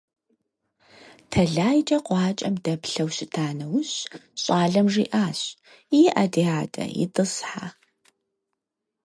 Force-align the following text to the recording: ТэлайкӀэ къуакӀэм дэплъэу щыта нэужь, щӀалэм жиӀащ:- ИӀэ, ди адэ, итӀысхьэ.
ТэлайкӀэ 1.31 1.97
къуакӀэм 2.05 2.55
дэплъэу 2.63 3.09
щыта 3.15 3.47
нэужь, 3.57 3.97
щӀалэм 4.41 4.87
жиӀащ:- 4.93 5.39
ИӀэ, 6.01 6.25
ди 6.31 6.43
адэ, 6.61 6.85
итӀысхьэ. 7.03 7.67